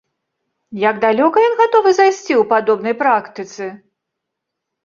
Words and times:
Як 0.89 0.95
далёка 1.03 1.43
ён 1.49 1.53
гатовы 1.61 1.89
зайсці 1.97 2.21
ў 2.21 2.43
падобнай 2.55 2.95
практыцы? 3.03 3.69